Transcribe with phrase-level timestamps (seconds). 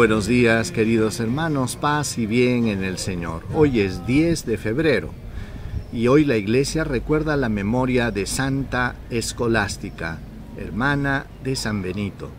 [0.00, 3.42] Buenos días queridos hermanos, paz y bien en el Señor.
[3.52, 5.10] Hoy es 10 de febrero
[5.92, 10.18] y hoy la iglesia recuerda la memoria de Santa Escolástica,
[10.56, 12.30] hermana de San Benito.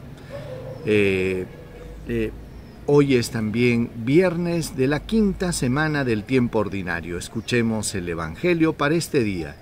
[0.87, 1.45] Eh,
[2.07, 2.31] eh,
[2.87, 7.15] hoy es también viernes de la quinta semana del tiempo ordinario.
[7.15, 9.55] Escuchemos el Evangelio para este día.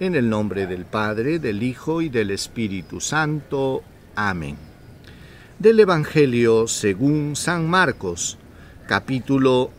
[0.00, 3.84] En el nombre del Padre, del Hijo y del Espíritu Santo.
[4.16, 4.73] Amén
[5.64, 8.36] del Evangelio según San Marcos,
[8.86, 9.70] capítulo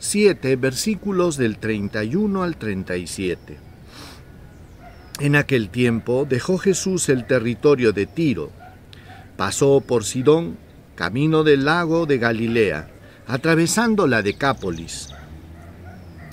[0.00, 3.56] 7, versículos del 31 al 37.
[5.20, 8.50] En aquel tiempo dejó Jesús el territorio de Tiro,
[9.36, 10.56] pasó por Sidón,
[10.96, 12.88] camino del lago de Galilea,
[13.28, 15.10] atravesando la Decápolis,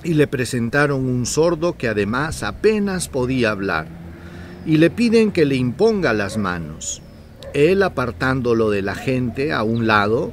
[0.04, 3.88] y le presentaron un sordo que además apenas podía hablar,
[4.66, 7.04] y le piden que le imponga las manos.
[7.58, 10.32] Él, apartándolo de la gente a un lado,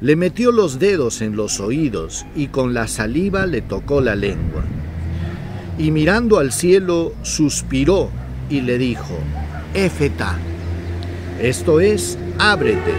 [0.00, 4.64] le metió los dedos en los oídos y con la saliva le tocó la lengua.
[5.78, 8.08] Y mirando al cielo, suspiró
[8.48, 9.18] y le dijo,
[9.74, 10.38] Éfeta,
[11.38, 12.94] esto es, ábrete.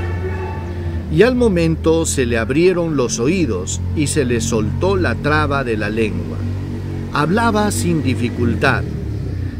[1.11, 5.75] Y al momento se le abrieron los oídos y se le soltó la traba de
[5.75, 6.37] la lengua.
[7.13, 8.83] Hablaba sin dificultad.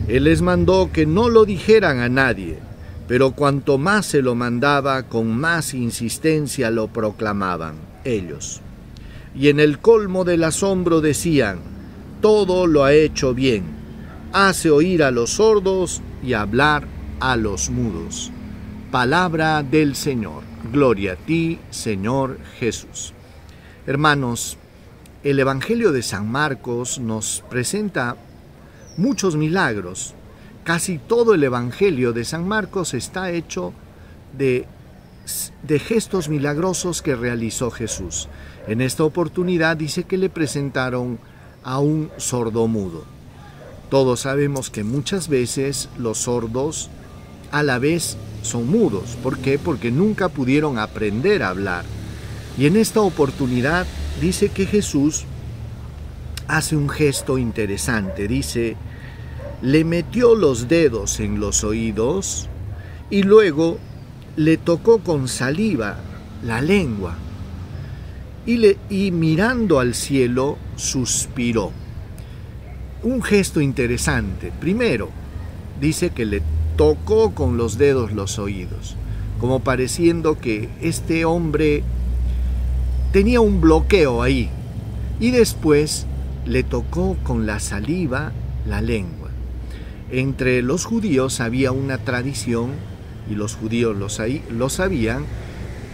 [0.08, 2.55] Él les mandó que no lo dijeran a nadie
[3.08, 8.62] pero cuanto más se lo mandaba, con más insistencia lo proclamaban ellos.
[9.36, 11.60] Y en el colmo del asombro decían,
[12.22, 13.66] todo lo ha hecho bien,
[14.34, 16.88] hace oír a los sordos y hablar
[17.20, 18.32] a los mudos.
[18.92, 20.44] Palabra del Señor.
[20.72, 23.14] Gloria a ti, Señor Jesús.
[23.86, 24.58] Hermanos,
[25.24, 28.16] el Evangelio de San Marcos nos presenta
[28.98, 30.16] muchos milagros,
[30.66, 33.72] Casi todo el Evangelio de San Marcos está hecho
[34.36, 34.66] de,
[35.80, 38.30] gestos milagrosos que realizó Jesús.
[38.68, 41.20] En esta oportunidad dice que le presentaron
[41.64, 43.06] a un sordo mudo.
[43.92, 46.90] Todos sabemos que muchas veces los sordos
[47.52, 49.18] a la vez son mudos.
[49.22, 49.60] ¿Por qué?
[49.60, 51.86] Porque nunca pudieron aprender a hablar.
[52.58, 53.86] Y en esta oportunidad
[54.20, 55.26] dice que Jesús
[56.48, 58.28] hace un gesto interesante.
[58.28, 58.78] Dice,
[59.62, 62.50] le metió los dedos en los oídos
[63.10, 63.78] y luego
[64.36, 65.98] le tocó con saliva
[66.44, 67.16] la lengua
[68.46, 71.72] y, mirando al cielo suspiró.
[73.04, 74.52] Un gesto interesante.
[74.60, 75.10] Primero,
[75.80, 76.42] dice que le
[76.76, 78.96] tocó con los dedos los oídos,
[79.40, 81.84] como pareciendo que este hombre
[83.12, 84.50] tenía un bloqueo ahí.
[85.20, 86.06] Y después
[86.46, 88.32] le tocó con la saliva
[88.68, 89.30] la lengua.
[90.12, 92.72] Entre los judíos había una tradición,
[93.30, 95.26] y los judíos lo, sabían,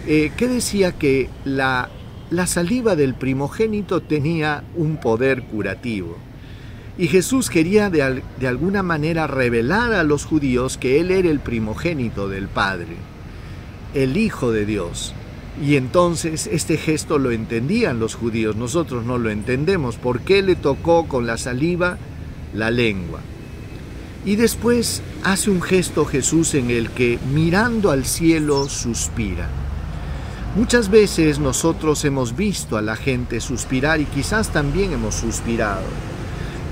[0.06, 1.88] eh, que decía que la,
[2.46, 6.18] saliva del primogénito tenía un poder curativo.
[6.98, 11.40] Y Jesús quería de, de, alguna manera revelar a los judíos que Él era el
[11.40, 12.96] primogénito del Padre,
[13.94, 15.14] el Hijo de Dios.
[15.62, 19.96] Y entonces este gesto lo entendían los judíos, nosotros no lo entendemos.
[19.96, 21.96] ¿Por qué le tocó con la saliva
[22.52, 23.20] la lengua?
[24.24, 29.48] Y después hace un gesto Jesús en el que mirando al cielo suspira.
[30.54, 35.82] Muchas veces nosotros hemos visto a la gente suspirar y quizás también hemos suspirado.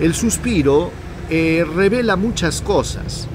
[0.00, 0.90] El suspiro
[1.28, 3.26] eh, revela muchas cosas.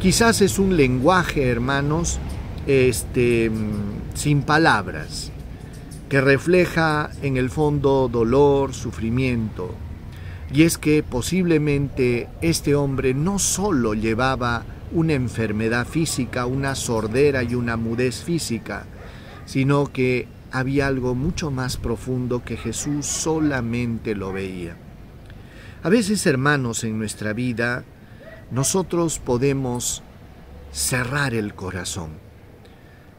[0.00, 2.18] Quizás es un lenguaje, hermanos,
[2.66, 5.32] este, mm, sin palabras,
[6.08, 9.74] que refleja en el fondo dolor, sufrimiento,
[10.52, 17.54] y es que posiblemente este hombre no solo llevaba una enfermedad física, una sordera y
[17.54, 18.86] una mudez física,
[19.44, 24.76] sino que había algo mucho más profundo que Jesús solamente lo veía.
[25.82, 27.84] A veces, hermanos, en nuestra vida,
[28.50, 30.02] nosotros podemos
[30.72, 32.10] cerrar el corazón,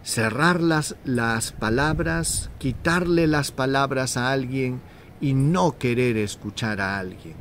[0.03, 4.81] cerrar las, las palabras, quitarle las palabras a alguien,
[5.22, 7.36] y no querer escuchar a alguien.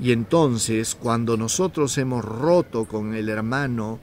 [0.00, 3.98] Y entonces cuando nosotros hemos roto con el hermano,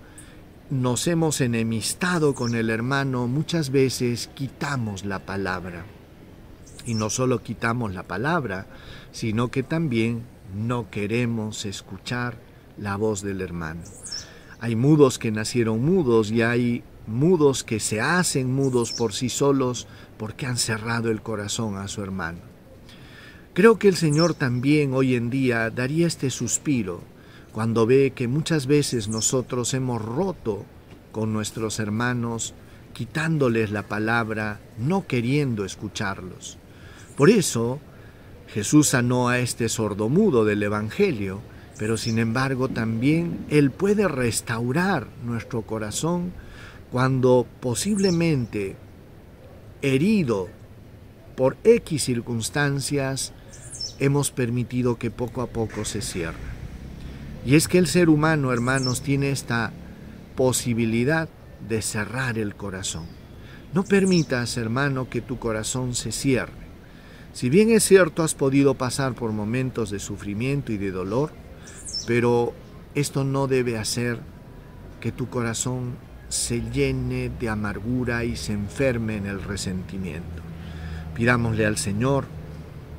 [0.70, 5.86] nos hemos enemistado con el hermano, muchas veces quitamos la palabra.
[6.86, 8.68] Y no solo quitamos la palabra,
[9.12, 12.38] sino que también no queremos escuchar
[12.78, 13.82] la voz del hermano.
[14.60, 19.88] Hay mudos que nacieron mudos y hay mudos que se hacen mudos por sí solos
[20.18, 22.55] porque han cerrado el corazón a su hermano.
[23.56, 27.00] Creo que el Señor también hoy en día daría este suspiro
[27.54, 30.66] cuando ve que muchas veces nosotros hemos roto
[31.14, 32.54] con nuestros hermanos
[32.92, 36.58] quitándoles la palabra, no queriendo escucharlos.
[37.16, 37.80] Por eso
[38.50, 41.40] Jesús sanó a este sordomudo del Evangelio,
[41.80, 46.34] pero sin embargo también Él puede restaurar nuestro corazón
[46.92, 48.76] cuando posiblemente
[49.82, 50.50] herido
[51.38, 53.32] por X circunstancias
[54.00, 56.38] hemos permitido que poco a poco se cierre.
[57.46, 59.72] Y es que el ser humano, hermanos, tiene esta
[60.36, 61.30] posibilidad
[61.68, 63.06] de cerrar el corazón.
[63.74, 66.66] No permitas, hermano, que tu corazón se cierre.
[67.34, 71.32] Si bien es cierto, has podido pasar por momentos de sufrimiento y de dolor,
[72.08, 72.54] pero
[72.96, 74.20] esto no debe hacer
[75.02, 75.96] que tu corazón
[76.30, 80.42] se llene de amargura y se enferme en el resentimiento.
[81.14, 82.26] Pidámosle al Señor,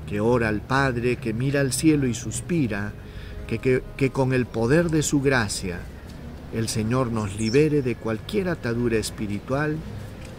[0.07, 2.93] que ora al Padre, que mira al cielo y suspira,
[3.47, 5.81] que, que, que con el poder de su gracia
[6.55, 9.77] el Señor nos libere de cualquier atadura espiritual,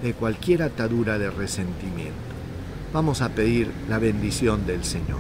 [0.01, 2.13] de cualquier atadura de resentimiento.
[2.93, 5.19] Vamos a pedir la bendición del Señor.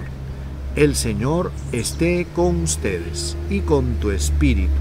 [0.75, 4.71] El Señor esté con ustedes y con tu espíritu.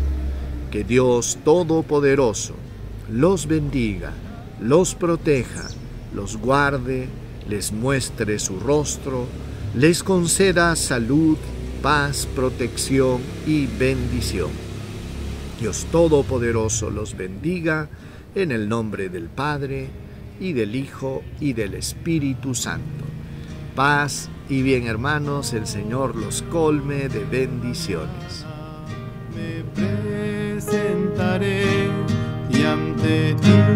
[0.71, 2.55] Que Dios Todopoderoso
[3.11, 4.13] los bendiga,
[4.61, 5.69] los proteja,
[6.15, 7.09] los guarde,
[7.49, 9.27] les muestre su rostro,
[9.77, 11.37] les conceda salud,
[11.83, 14.67] paz, protección y bendición
[15.61, 17.89] Dios Todopoderoso los bendiga
[18.35, 19.89] en el nombre del Padre
[20.39, 23.07] y del Hijo y del Espíritu Santo.
[23.75, 28.45] Paz y bien hermanos, el Señor los colme de bendiciones.
[29.35, 29.65] Me
[30.55, 31.65] presentaré
[32.51, 33.76] y ante ti